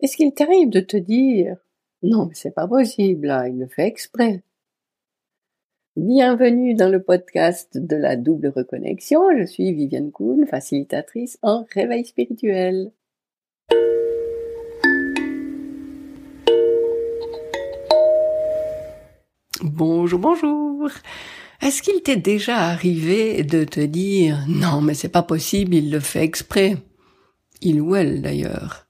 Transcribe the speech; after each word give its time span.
Est-ce 0.00 0.16
qu'il 0.16 0.34
t'arrive 0.34 0.70
de 0.70 0.80
te 0.80 0.96
dire 0.96 1.56
non, 2.02 2.26
mais 2.26 2.34
c'est 2.34 2.50
pas 2.50 2.68
possible, 2.68 3.32
il 3.46 3.58
le 3.58 3.66
fait 3.66 3.86
exprès. 3.86 4.42
Bienvenue 5.96 6.74
dans 6.74 6.90
le 6.90 7.00
podcast 7.02 7.78
de 7.78 7.96
la 7.96 8.16
double 8.16 8.48
reconnexion. 8.48 9.22
Je 9.38 9.44
suis 9.44 9.72
Viviane 9.72 10.10
Kuhn, 10.10 10.46
facilitatrice 10.46 11.38
en 11.42 11.64
réveil 11.72 12.04
spirituel. 12.04 12.92
Bonjour, 19.62 20.18
bonjour. 20.18 20.90
Est-ce 21.62 21.80
qu'il 21.80 22.02
t'est 22.02 22.16
déjà 22.16 22.58
arrivé 22.58 23.44
de 23.44 23.64
te 23.64 23.80
dire 23.80 24.44
non, 24.48 24.82
mais 24.82 24.94
c'est 24.94 25.08
pas 25.08 25.22
possible, 25.22 25.76
il 25.76 25.90
le 25.90 26.00
fait 26.00 26.24
exprès? 26.24 26.76
Il 27.62 27.80
ou 27.80 27.94
elle 27.94 28.20
d'ailleurs. 28.20 28.83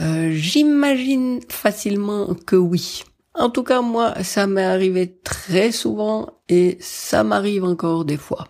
Euh, 0.00 0.30
j'imagine 0.32 1.40
facilement 1.48 2.34
que 2.34 2.56
oui. 2.56 3.04
En 3.34 3.50
tout 3.50 3.62
cas, 3.62 3.80
moi, 3.82 4.22
ça 4.22 4.46
m'est 4.46 4.64
arrivé 4.64 5.18
très 5.22 5.72
souvent 5.72 6.28
et 6.48 6.78
ça 6.80 7.24
m'arrive 7.24 7.64
encore 7.64 8.04
des 8.04 8.16
fois. 8.16 8.48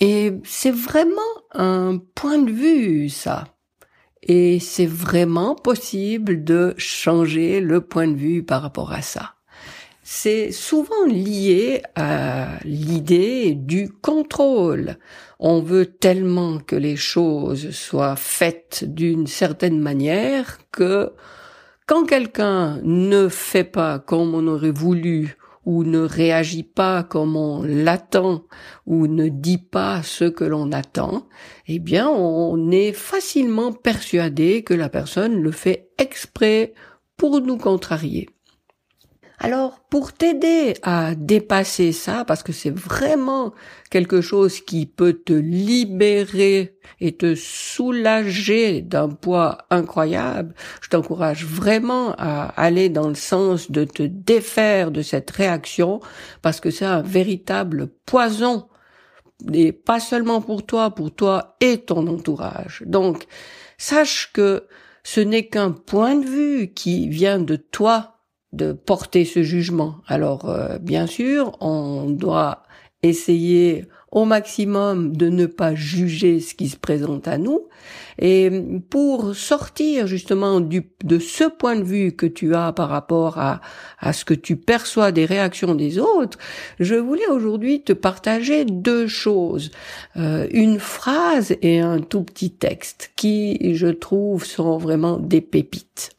Et 0.00 0.32
c'est 0.44 0.70
vraiment 0.70 1.20
un 1.52 1.98
point 2.14 2.38
de 2.38 2.50
vue, 2.50 3.08
ça. 3.08 3.44
Et 4.22 4.60
c'est 4.60 4.86
vraiment 4.86 5.54
possible 5.54 6.44
de 6.44 6.74
changer 6.78 7.60
le 7.60 7.80
point 7.80 8.08
de 8.08 8.16
vue 8.16 8.42
par 8.42 8.62
rapport 8.62 8.92
à 8.92 9.02
ça 9.02 9.34
c'est 10.12 10.50
souvent 10.50 11.06
lié 11.06 11.82
à 11.94 12.58
l'idée 12.64 13.54
du 13.54 13.88
contrôle. 13.88 14.96
On 15.38 15.60
veut 15.60 15.86
tellement 15.86 16.58
que 16.58 16.74
les 16.74 16.96
choses 16.96 17.70
soient 17.70 18.16
faites 18.16 18.84
d'une 18.84 19.28
certaine 19.28 19.78
manière 19.78 20.58
que 20.72 21.12
quand 21.86 22.06
quelqu'un 22.06 22.80
ne 22.82 23.28
fait 23.28 23.62
pas 23.62 24.00
comme 24.00 24.34
on 24.34 24.48
aurait 24.48 24.72
voulu 24.72 25.36
ou 25.64 25.84
ne 25.84 26.00
réagit 26.00 26.64
pas 26.64 27.04
comme 27.04 27.36
on 27.36 27.62
l'attend 27.62 28.42
ou 28.86 29.06
ne 29.06 29.28
dit 29.28 29.58
pas 29.58 30.02
ce 30.02 30.24
que 30.24 30.42
l'on 30.42 30.72
attend, 30.72 31.28
eh 31.68 31.78
bien 31.78 32.08
on 32.08 32.72
est 32.72 32.92
facilement 32.92 33.72
persuadé 33.72 34.64
que 34.64 34.74
la 34.74 34.88
personne 34.88 35.40
le 35.40 35.52
fait 35.52 35.90
exprès 35.98 36.74
pour 37.16 37.40
nous 37.40 37.58
contrarier. 37.58 38.28
Alors, 39.42 39.80
pour 39.88 40.12
t'aider 40.12 40.74
à 40.82 41.14
dépasser 41.14 41.92
ça, 41.92 42.26
parce 42.26 42.42
que 42.42 42.52
c'est 42.52 42.76
vraiment 42.76 43.54
quelque 43.88 44.20
chose 44.20 44.60
qui 44.60 44.84
peut 44.84 45.14
te 45.14 45.32
libérer 45.32 46.76
et 47.00 47.16
te 47.16 47.34
soulager 47.34 48.82
d'un 48.82 49.08
poids 49.08 49.56
incroyable, 49.70 50.54
je 50.82 50.90
t'encourage 50.90 51.46
vraiment 51.46 52.14
à 52.18 52.48
aller 52.48 52.90
dans 52.90 53.08
le 53.08 53.14
sens 53.14 53.70
de 53.70 53.84
te 53.84 54.02
défaire 54.02 54.90
de 54.90 55.00
cette 55.00 55.30
réaction, 55.30 56.00
parce 56.42 56.60
que 56.60 56.70
c'est 56.70 56.84
un 56.84 57.00
véritable 57.00 57.88
poison, 58.04 58.68
et 59.54 59.72
pas 59.72 60.00
seulement 60.00 60.42
pour 60.42 60.66
toi, 60.66 60.90
pour 60.90 61.14
toi 61.14 61.56
et 61.62 61.78
ton 61.78 62.06
entourage. 62.08 62.82
Donc, 62.84 63.24
sache 63.78 64.32
que 64.34 64.66
ce 65.02 65.20
n'est 65.20 65.46
qu'un 65.46 65.70
point 65.70 66.16
de 66.16 66.26
vue 66.26 66.74
qui 66.74 67.08
vient 67.08 67.38
de 67.38 67.56
toi 67.56 68.19
de 68.52 68.72
porter 68.72 69.24
ce 69.24 69.42
jugement. 69.42 69.96
Alors 70.06 70.48
euh, 70.48 70.78
bien 70.78 71.06
sûr, 71.06 71.56
on 71.60 72.10
doit 72.10 72.62
essayer 73.02 73.86
au 74.12 74.24
maximum 74.24 75.16
de 75.16 75.28
ne 75.28 75.46
pas 75.46 75.74
juger 75.74 76.40
ce 76.40 76.54
qui 76.54 76.68
se 76.68 76.76
présente 76.76 77.28
à 77.28 77.38
nous. 77.38 77.68
Et 78.18 78.50
pour 78.90 79.34
sortir 79.36 80.06
justement 80.06 80.60
du, 80.60 80.90
de 81.04 81.18
ce 81.18 81.44
point 81.44 81.76
de 81.76 81.84
vue 81.84 82.12
que 82.12 82.26
tu 82.26 82.54
as 82.54 82.72
par 82.72 82.88
rapport 82.88 83.38
à, 83.38 83.60
à 83.98 84.12
ce 84.12 84.24
que 84.24 84.34
tu 84.34 84.56
perçois 84.56 85.12
des 85.12 85.24
réactions 85.24 85.74
des 85.74 85.98
autres, 85.98 86.38
je 86.80 86.96
voulais 86.96 87.28
aujourd'hui 87.28 87.82
te 87.82 87.92
partager 87.92 88.64
deux 88.64 89.06
choses. 89.06 89.70
Euh, 90.16 90.48
une 90.50 90.80
phrase 90.80 91.54
et 91.62 91.78
un 91.78 92.00
tout 92.00 92.24
petit 92.24 92.50
texte 92.50 93.12
qui, 93.16 93.74
je 93.76 93.86
trouve, 93.86 94.44
sont 94.44 94.76
vraiment 94.76 95.18
des 95.18 95.40
pépites. 95.40 96.10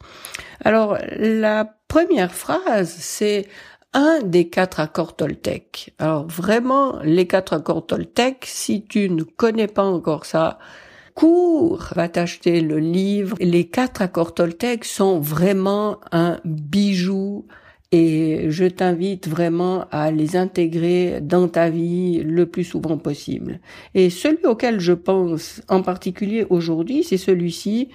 Alors, 0.64 0.98
la 1.18 1.66
première 1.92 2.34
phrase, 2.34 2.96
c'est 3.00 3.48
un 3.92 4.22
des 4.24 4.48
quatre 4.48 4.80
accords 4.80 5.18
Toltec. 5.18 5.94
Alors 6.00 6.26
vraiment, 6.26 7.02
les 7.04 7.28
quatre 7.28 7.52
accords 7.52 7.86
Toltec, 7.86 8.46
si 8.46 8.86
tu 8.86 9.10
ne 9.10 9.24
connais 9.24 9.68
pas 9.68 9.84
encore 9.84 10.26
ça, 10.26 10.58
cours, 11.16 11.90
va 11.94 12.08
t'acheter 12.08 12.62
le 12.62 12.80
livre. 12.80 13.36
Les 13.42 13.68
quatre 13.68 14.02
accords 14.02 14.34
Toltec 14.34 14.86
sont 14.86 15.20
vraiment 15.20 16.00
un 16.14 16.40
bijou 16.46 17.46
et 17.92 18.46
je 18.48 18.64
t'invite 18.64 19.28
vraiment 19.28 19.84
à 19.92 20.12
les 20.12 20.38
intégrer 20.38 21.20
dans 21.20 21.50
ta 21.50 21.70
vie 21.70 22.24
le 22.24 22.46
plus 22.46 22.64
souvent 22.64 22.98
possible. 22.98 23.60
Et 23.96 24.10
celui 24.10 24.46
auquel 24.46 24.80
je 24.80 24.94
pense 24.94 25.62
en 25.68 25.82
particulier 25.82 26.48
aujourd'hui, 26.50 27.04
c'est 27.04 27.18
celui-ci. 27.18 27.90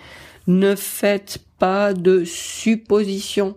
Ne 0.49 0.75
faites 0.75 1.39
pas 1.59 1.95
de 1.95 2.25
suppositions. 2.25 3.57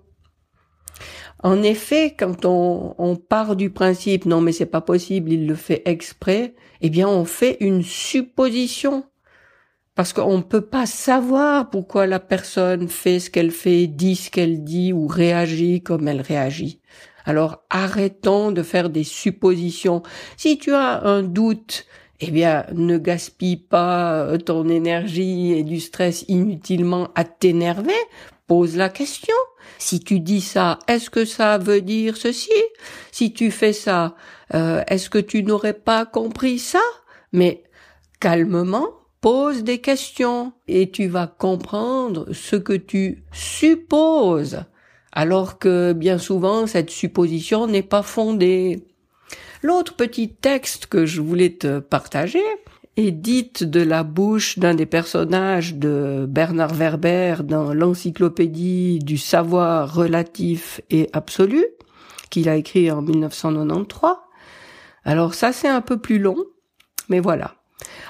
En 1.41 1.63
effet, 1.63 2.15
quand 2.17 2.45
on, 2.45 2.95
on, 2.97 3.15
part 3.15 3.55
du 3.55 3.69
principe 3.69 4.25
non 4.25 4.41
mais 4.41 4.51
c'est 4.51 4.65
pas 4.65 4.81
possible, 4.81 5.31
il 5.31 5.47
le 5.47 5.55
fait 5.55 5.81
exprès, 5.85 6.53
eh 6.81 6.89
bien 6.89 7.07
on 7.07 7.25
fait 7.25 7.57
une 7.61 7.83
supposition. 7.83 9.05
Parce 9.95 10.13
qu'on 10.13 10.37
ne 10.37 10.43
peut 10.43 10.65
pas 10.65 10.85
savoir 10.85 11.69
pourquoi 11.69 12.07
la 12.07 12.19
personne 12.19 12.87
fait 12.87 13.19
ce 13.19 13.29
qu'elle 13.29 13.51
fait, 13.51 13.87
dit 13.87 14.15
ce 14.15 14.31
qu'elle 14.31 14.63
dit 14.63 14.93
ou 14.93 15.07
réagit 15.07 15.81
comme 15.81 16.07
elle 16.07 16.21
réagit. 16.21 16.79
Alors 17.25 17.63
arrêtons 17.69 18.51
de 18.51 18.63
faire 18.63 18.89
des 18.89 19.03
suppositions. 19.03 20.03
Si 20.37 20.57
tu 20.57 20.73
as 20.73 21.03
un 21.03 21.21
doute, 21.21 21.85
eh 22.21 22.31
bien 22.31 22.65
ne 22.73 22.97
gaspille 22.97 23.57
pas 23.57 24.37
ton 24.45 24.69
énergie 24.69 25.51
et 25.53 25.63
du 25.63 25.79
stress 25.79 26.25
inutilement 26.27 27.09
à 27.15 27.23
t'énerver 27.23 27.93
pose 28.47 28.75
la 28.75 28.89
question. 28.89 29.35
Si 29.77 29.99
tu 29.99 30.19
dis 30.19 30.41
ça, 30.41 30.79
est-ce 30.87 31.09
que 31.09 31.25
ça 31.25 31.57
veut 31.57 31.81
dire 31.81 32.17
ceci? 32.17 32.51
Si 33.11 33.33
tu 33.33 33.51
fais 33.51 33.73
ça, 33.73 34.15
euh, 34.53 34.83
est-ce 34.87 35.09
que 35.09 35.19
tu 35.19 35.43
n'aurais 35.43 35.73
pas 35.73 36.05
compris 36.05 36.59
ça? 36.59 36.81
Mais 37.31 37.63
calmement, 38.19 38.89
pose 39.21 39.63
des 39.63 39.79
questions 39.79 40.53
et 40.67 40.91
tu 40.91 41.07
vas 41.07 41.27
comprendre 41.27 42.31
ce 42.33 42.55
que 42.55 42.73
tu 42.73 43.23
supposes, 43.31 44.63
alors 45.11 45.59
que 45.59 45.93
bien 45.93 46.17
souvent 46.17 46.67
cette 46.67 46.89
supposition 46.89 47.67
n'est 47.67 47.83
pas 47.83 48.03
fondée. 48.03 48.85
L'autre 49.61 49.95
petit 49.95 50.29
texte 50.29 50.85
que 50.85 51.05
je 51.05 51.21
voulais 51.21 51.51
te 51.51 51.79
partager, 51.79 52.43
est 52.97 53.11
dite 53.11 53.63
de 53.63 53.81
la 53.81 54.03
bouche 54.03 54.59
d'un 54.59 54.73
des 54.73 54.85
personnages 54.85 55.75
de 55.75 56.25
Bernard 56.27 56.73
Werber 56.73 57.37
dans 57.43 57.73
l'encyclopédie 57.73 58.99
du 58.99 59.17
savoir 59.17 59.93
relatif 59.93 60.81
et 60.89 61.09
absolu, 61.13 61.65
qu'il 62.29 62.49
a 62.49 62.55
écrit 62.55 62.91
en 62.91 63.01
1993. 63.01 64.15
Alors 65.03 65.33
ça 65.33 65.53
c'est 65.53 65.67
un 65.67 65.81
peu 65.81 65.97
plus 65.97 66.19
long, 66.19 66.43
mais 67.07 67.19
voilà. 67.19 67.55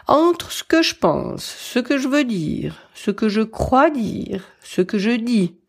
Entre 0.07 0.51
ce 0.51 0.63
que 0.63 0.81
je 0.81 0.95
pense, 0.95 1.44
ce 1.44 1.79
que 1.79 1.97
je 1.97 2.07
veux 2.07 2.23
dire, 2.23 2.89
ce 2.95 3.12
que 3.12 3.29
je 3.29 3.41
crois 3.41 3.91
dire, 3.91 4.44
ce 4.62 4.81
que 4.81 4.97
je 4.97 5.12
dis, 5.12 5.59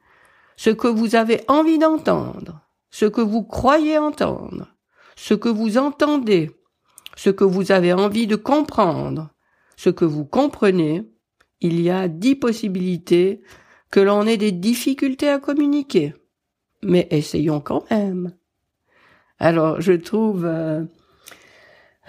ce 0.57 0.71
que 0.71 0.89
vous 0.89 1.15
avez 1.15 1.43
envie 1.49 1.79
d'entendre, 1.79 2.61
ce 2.91 3.05
que 3.05 3.21
vous 3.21 3.43
croyez 3.43 3.99
entendre, 3.99 4.69
ce 5.17 5.35
que 5.35 5.49
vous 5.49 5.79
entendez, 5.79 6.51
ce 7.17 7.31
que 7.31 7.45
vous 7.45 7.73
avez 7.73 7.93
envie 7.93 8.27
de 8.27 8.37
comprendre, 8.37 9.31
ce 9.77 9.91
que 9.91 10.05
vous 10.05 10.25
comprenez, 10.25 11.03
il 11.61 11.81
y 11.81 11.91
a 11.91 12.09
dix 12.09 12.37
possibilités 12.37 13.43
que 13.91 14.01
l'on 14.01 14.27
ait 14.27 14.37
des 14.37 14.53
difficultés 14.53 15.29
à 15.29 15.39
communiquer. 15.39 16.15
Mais 16.83 17.07
essayons 17.11 17.61
quand 17.61 17.91
même. 17.91 18.33
Alors, 19.39 19.81
je 19.81 19.93
trouve 19.93 20.45
euh, 20.47 20.85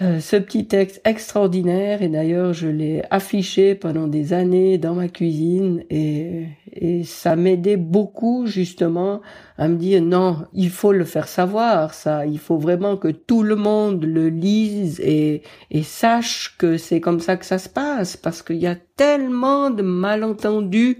euh, 0.00 0.20
ce 0.20 0.36
petit 0.36 0.66
texte 0.66 1.00
extraordinaire 1.04 2.02
et 2.02 2.08
d'ailleurs 2.08 2.52
je 2.54 2.68
l'ai 2.68 3.02
affiché 3.10 3.74
pendant 3.74 4.08
des 4.08 4.32
années 4.32 4.78
dans 4.78 4.94
ma 4.94 5.08
cuisine 5.08 5.84
et, 5.90 6.46
et 6.72 7.04
ça 7.04 7.36
m'aidait 7.36 7.76
beaucoup 7.76 8.46
justement 8.46 9.20
à 9.58 9.68
me 9.68 9.76
dire 9.76 10.02
non 10.02 10.46
il 10.54 10.70
faut 10.70 10.92
le 10.92 11.04
faire 11.04 11.28
savoir 11.28 11.92
ça 11.92 12.24
il 12.24 12.38
faut 12.38 12.56
vraiment 12.56 12.96
que 12.96 13.08
tout 13.08 13.42
le 13.42 13.56
monde 13.56 14.04
le 14.04 14.28
lise 14.28 14.98
et, 15.00 15.42
sache 15.82 16.56
que 16.58 16.78
c'est 16.78 17.00
comme 17.00 17.20
ça 17.20 17.36
que 17.36 17.44
ça 17.44 17.58
se 17.58 17.68
passe 17.68 18.16
parce 18.16 18.42
qu'il 18.42 18.56
y 18.56 18.66
a 18.66 18.76
tellement 18.96 19.70
de 19.70 19.82
malentendus 19.82 20.98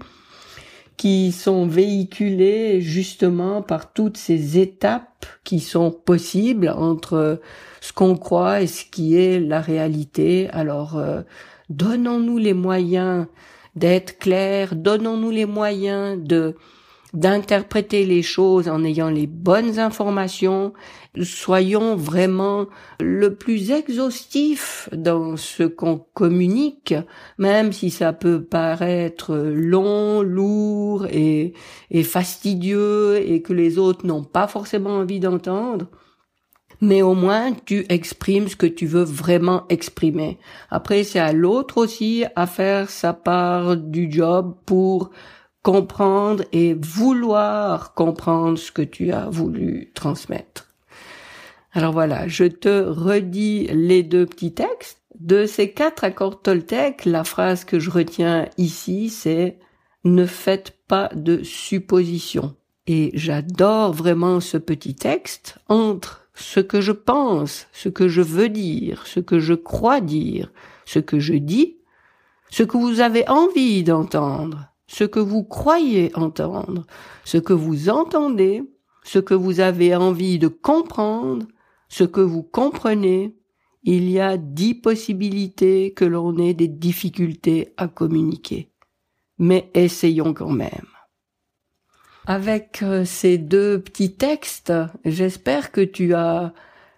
qui 0.97 1.31
sont 1.31 1.65
véhiculés 1.65 2.79
justement 2.81 3.61
par 3.61 3.93
toutes 3.93 4.17
ces 4.17 4.59
étapes 4.59 5.25
qui 5.43 5.59
sont 5.59 5.91
possibles 5.91 6.69
entre 6.69 7.41
ce 7.81 7.93
qu'on 7.93 8.15
croit 8.15 8.61
et 8.61 8.67
ce 8.67 8.85
qui 8.85 9.17
est 9.17 9.39
la 9.39 9.59
réalité. 9.59 10.49
Alors, 10.51 10.97
euh, 10.97 11.21
donnons-nous 11.69 12.37
les 12.37 12.53
moyens 12.53 13.25
d'être 13.75 14.17
clair, 14.19 14.75
donnons-nous 14.75 15.31
les 15.31 15.45
moyens 15.45 16.21
de 16.21 16.55
d'interpréter 17.13 18.05
les 18.05 18.23
choses 18.23 18.67
en 18.67 18.83
ayant 18.83 19.09
les 19.09 19.27
bonnes 19.27 19.77
informations, 19.77 20.73
soyons 21.21 21.95
vraiment 21.95 22.65
le 22.99 23.35
plus 23.35 23.69
exhaustif 23.69 24.89
dans 24.91 25.37
ce 25.37 25.61
qu'on 25.61 25.99
communique, 26.13 26.95
même 27.37 27.71
si 27.71 27.91
ça 27.91 28.13
peut 28.13 28.43
paraître 28.43 29.35
long, 29.35 30.23
lourd 30.23 31.05
et, 31.05 31.53
et 31.91 32.03
fastidieux 32.03 33.17
et 33.17 33.43
que 33.43 33.53
les 33.53 33.77
autres 33.77 34.07
n'ont 34.07 34.23
pas 34.23 34.47
forcément 34.47 34.97
envie 34.97 35.19
d'entendre 35.19 35.85
mais 36.83 37.01
au 37.01 37.13
moins 37.13 37.53
tu 37.65 37.85
exprimes 37.87 38.49
ce 38.49 38.57
que 38.57 38.65
tu 38.65 38.85
veux 38.85 39.05
vraiment 39.05 39.63
exprimer. 39.69 40.37
Après, 40.69 41.05
c'est 41.05 41.19
à 41.19 41.31
l'autre 41.31 41.77
aussi 41.77 42.25
à 42.35 42.45
faire 42.45 42.89
sa 42.89 43.13
part 43.13 43.77
du 43.77 44.11
job 44.11 44.53
pour 44.65 45.09
comprendre 45.61 46.43
et 46.51 46.73
vouloir 46.73 47.93
comprendre 47.93 48.57
ce 48.57 48.73
que 48.73 48.81
tu 48.81 49.13
as 49.13 49.29
voulu 49.29 49.91
transmettre. 49.95 50.67
Alors 51.71 51.93
voilà, 51.93 52.27
je 52.27 52.43
te 52.43 52.83
redis 52.83 53.67
les 53.71 54.03
deux 54.03 54.25
petits 54.25 54.53
textes. 54.53 54.99
De 55.17 55.45
ces 55.45 55.71
quatre 55.71 56.03
accords 56.03 56.41
Toltec, 56.41 57.05
la 57.05 57.23
phrase 57.23 57.63
que 57.63 57.79
je 57.79 57.91
retiens 57.91 58.49
ici, 58.57 59.09
c'est 59.09 59.57
ne 60.03 60.25
faites 60.25 60.73
pas 60.89 61.09
de 61.15 61.43
suppositions. 61.43 62.57
Et 62.87 63.11
j'adore 63.13 63.93
vraiment 63.93 64.41
ce 64.41 64.57
petit 64.57 64.95
texte 64.95 65.59
entre 65.69 66.22
ce 66.33 66.59
que 66.59 66.81
je 66.81 66.91
pense, 66.91 67.67
ce 67.71 67.89
que 67.89 68.07
je 68.07 68.21
veux 68.21 68.49
dire, 68.49 69.05
ce 69.05 69.19
que 69.19 69.39
je 69.39 69.53
crois 69.53 70.01
dire, 70.01 70.51
ce 70.85 70.99
que 70.99 71.19
je 71.19 71.33
dis, 71.33 71.77
ce 72.49 72.63
que 72.63 72.77
vous 72.77 72.99
avez 73.01 73.27
envie 73.29 73.83
d'entendre, 73.83 74.67
ce 74.87 75.03
que 75.03 75.19
vous 75.19 75.43
croyez 75.43 76.11
entendre, 76.15 76.85
ce 77.23 77.37
que 77.37 77.53
vous 77.53 77.89
entendez, 77.89 78.63
ce 79.03 79.19
que 79.19 79.33
vous 79.33 79.59
avez 79.59 79.95
envie 79.95 80.39
de 80.39 80.47
comprendre, 80.47 81.45
ce 81.89 82.03
que 82.03 82.21
vous 82.21 82.43
comprenez, 82.43 83.35
il 83.83 84.09
y 84.09 84.19
a 84.19 84.37
dix 84.37 84.75
possibilités 84.75 85.93
que 85.93 86.05
l'on 86.05 86.37
ait 86.37 86.53
des 86.53 86.67
difficultés 86.67 87.73
à 87.77 87.87
communiquer. 87.87 88.69
Mais 89.37 89.69
essayons 89.73 90.33
quand 90.33 90.51
même. 90.51 90.87
Avec 92.25 92.81
euh, 92.81 93.03
ces 93.03 93.37
deux 93.37 93.79
petits 93.79 94.13
textes, 94.13 94.71
j'espère 95.03 95.71
que 95.71 95.81
tu 95.81 96.13
as 96.13 96.53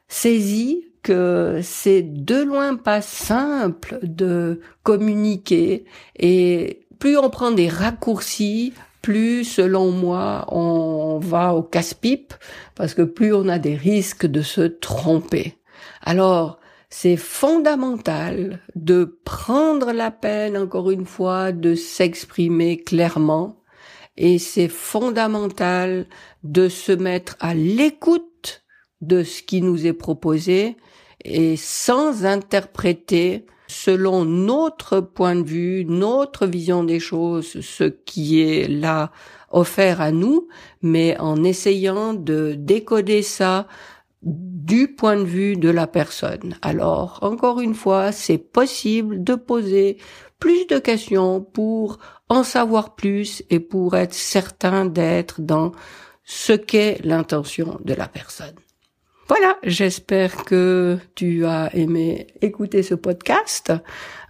saisi 0.08 0.86
que 1.02 1.60
c'est 1.64 2.02
de 2.02 2.44
loin 2.44 2.76
pas 2.76 3.02
simple 3.02 4.00
de 4.04 4.62
communiquer 4.84 5.86
et 6.18 6.86
plus 7.00 7.18
on 7.18 7.30
prend 7.30 7.52
des 7.52 7.70
raccourcis, 7.70 8.74
plus, 9.02 9.44
selon 9.44 9.92
moi, 9.92 10.46
on 10.48 11.20
va 11.20 11.54
au 11.54 11.62
casse-pipe 11.62 12.34
parce 12.74 12.96
que 12.96 13.04
plus 13.04 13.34
on 13.34 13.48
a 13.48 13.60
des 13.60 13.76
risques 13.76 14.26
de 14.26 14.42
se 14.42 14.62
tromper. 14.62 15.58
Alors, 16.02 16.60
c'est 16.90 17.18
fondamental 17.18 18.62
de 18.76 19.20
prendre 19.24 19.92
la 19.92 20.10
peine, 20.10 20.58
encore 20.58 20.90
une 20.90 21.06
fois, 21.06 21.52
de 21.52 21.76
s'exprimer 21.76 22.78
clairement 22.78 23.58
et 24.18 24.40
c'est 24.40 24.68
fondamental 24.68 26.08
de 26.44 26.70
se 26.70 26.92
mettre 26.92 27.36
à 27.40 27.54
l'écoute 27.54 28.64
de 29.02 29.24
ce 29.24 29.44
qui 29.44 29.62
nous 29.62 29.86
est 29.86 29.94
proposé 29.94 30.78
et 31.24 31.58
sans 31.58 32.26
interpréter 32.26 33.46
selon 33.68 34.26
notre 34.26 35.00
point 35.00 35.36
de 35.36 35.44
vue, 35.44 35.86
notre 35.86 36.46
vision 36.46 36.84
des 36.84 37.00
choses, 37.00 37.60
ce 37.62 37.84
qui 37.84 38.42
est 38.42 38.68
là 38.68 39.12
offert 39.52 40.02
à 40.02 40.12
nous, 40.12 40.48
mais 40.82 41.18
en 41.20 41.44
essayant 41.44 42.14
de 42.14 42.56
décoder 42.58 43.22
ça 43.22 43.68
du 44.26 44.94
point 44.96 45.18
de 45.18 45.24
vue 45.24 45.56
de 45.56 45.70
la 45.70 45.88
personne. 45.88 46.58
Alors, 46.62 47.20
encore 47.22 47.60
une 47.62 47.76
fois, 47.76 48.12
c'est 48.12 48.40
possible 48.40 49.24
de 49.24 49.36
poser 49.36 49.98
plus 50.40 50.66
de 50.66 50.80
questions 50.80 51.42
pour 51.42 52.00
en 52.30 52.44
savoir 52.44 52.96
plus 52.96 53.44
et 53.50 53.60
pour 53.60 53.96
être 53.96 54.14
certain 54.14 54.86
d'être 54.86 55.42
dans 55.42 55.72
ce 56.24 56.54
qu'est 56.54 57.00
l'intention 57.04 57.80
de 57.86 57.94
la 57.94 58.08
personne. 58.08 58.56
Voilà, 59.28 59.58
j'espère 59.64 60.46
que 60.46 61.00
tu 61.16 61.48
as 61.48 61.76
aimé 61.76 62.28
écouter 62.44 62.84
ce 62.84 62.94
podcast. 62.94 63.74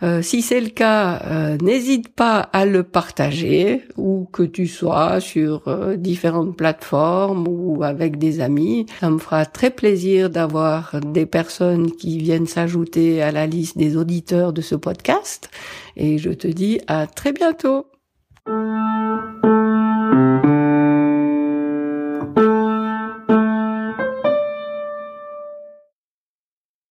Euh, 0.03 0.21
si 0.21 0.41
c'est 0.41 0.61
le 0.61 0.69
cas, 0.69 1.21
euh, 1.25 1.57
n'hésite 1.57 2.15
pas 2.15 2.39
à 2.39 2.65
le 2.65 2.83
partager, 2.83 3.83
ou 3.97 4.29
que 4.31 4.43
tu 4.43 4.67
sois 4.67 5.19
sur 5.19 5.67
euh, 5.67 5.97
différentes 5.97 6.55
plateformes 6.55 7.45
ou 7.45 7.83
avec 7.83 8.17
des 8.17 8.39
amis. 8.39 8.85
Ça 9.01 9.09
me 9.09 9.17
fera 9.17 9.45
très 9.45 9.69
plaisir 9.69 10.29
d'avoir 10.29 11.01
des 11.01 11.25
personnes 11.25 11.91
qui 11.91 12.17
viennent 12.19 12.47
s'ajouter 12.47 13.21
à 13.21 13.33
la 13.33 13.47
liste 13.47 13.77
des 13.77 13.97
auditeurs 13.97 14.53
de 14.53 14.61
ce 14.61 14.75
podcast. 14.75 15.49
Et 15.97 16.17
je 16.17 16.29
te 16.29 16.47
dis 16.47 16.79
à 16.87 17.05
très 17.05 17.33
bientôt. 17.33 17.87